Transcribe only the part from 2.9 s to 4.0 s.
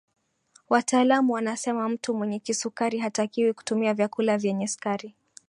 hatakiwi kutumia